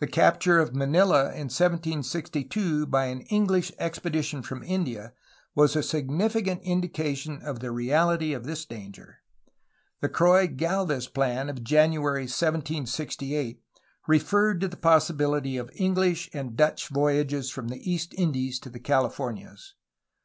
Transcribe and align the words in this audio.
The 0.00 0.08
capture 0.08 0.58
of 0.58 0.74
Manila 0.74 1.26
in 1.26 1.46
1762 1.46 2.86
by 2.88 3.04
an 3.04 3.20
English 3.20 3.70
expedition 3.78 4.42
from 4.42 4.64
India 4.64 5.12
was 5.54 5.76
a 5.76 5.82
significant 5.84 6.60
indication 6.62 7.40
of 7.42 7.60
the 7.60 7.68
reaUty 7.68 8.34
of 8.34 8.42
this 8.42 8.64
danger. 8.64 9.18
The 10.00 10.08
Croix 10.08 10.48
Gdlvez 10.48 11.14
plan 11.14 11.48
of 11.48 11.62
January 11.62 12.22
1768 12.24 13.62
referred 14.08 14.60
to 14.60 14.66
the 14.66 14.76
possi 14.76 15.16
biUty 15.16 15.60
of 15.60 15.70
EngUsh 15.78 16.28
and 16.32 16.56
Dutch 16.56 16.88
voyages 16.88 17.48
from 17.52 17.68
the 17.68 17.78
East 17.88 18.12
Indies 18.14 18.58
to 18.58 18.70
the 18.70 18.80
Cahfornias. 18.80 19.74